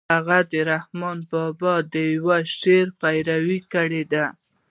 [0.13, 4.25] هغه د رحمن بابا د يوه شعر پيروي کړې ده.